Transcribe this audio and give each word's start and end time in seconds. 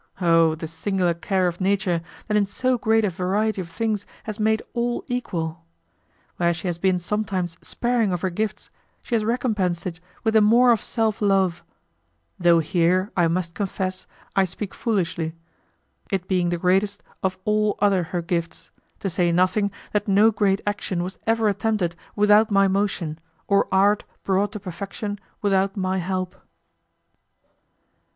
O 0.19 0.55
the 0.55 0.67
singular 0.67 1.13
care 1.13 1.45
of 1.47 1.61
Nature, 1.61 2.01
that 2.27 2.35
in 2.35 2.47
so 2.47 2.75
great 2.75 3.05
a 3.05 3.11
variety 3.11 3.61
of 3.61 3.69
things 3.69 4.07
has 4.23 4.39
made 4.39 4.63
all 4.73 5.03
equal! 5.05 5.63
Where 6.37 6.55
she 6.55 6.67
has 6.67 6.79
been 6.79 6.97
sometimes 6.97 7.55
sparing 7.61 8.11
of 8.11 8.21
her 8.21 8.31
gifts 8.31 8.71
she 9.03 9.13
has 9.13 9.23
recompensed 9.23 9.85
it 9.85 9.99
with 10.23 10.33
the 10.33 10.41
more 10.41 10.71
of 10.71 10.81
self 10.81 11.21
love; 11.21 11.63
though 12.39 12.57
here, 12.57 13.11
I 13.15 13.27
must 13.27 13.53
confess, 13.53 14.07
I 14.35 14.43
speak 14.43 14.73
foolishly, 14.73 15.35
it 16.11 16.27
being 16.27 16.49
the 16.49 16.57
greatest 16.57 17.03
of 17.21 17.37
all 17.45 17.77
other 17.79 18.05
her 18.05 18.23
gifts: 18.23 18.71
to 19.01 19.07
say 19.07 19.31
nothing 19.31 19.69
that 19.91 20.07
no 20.07 20.31
great 20.31 20.61
action 20.65 21.03
was 21.03 21.19
ever 21.27 21.47
attempted 21.47 21.95
without 22.15 22.49
my 22.49 22.67
motion, 22.67 23.19
or 23.47 23.67
art 23.71 24.03
brought 24.23 24.51
to 24.53 24.59
perfection 24.59 25.19
without 25.43 25.77
my 25.77 25.99
help. 25.99 26.35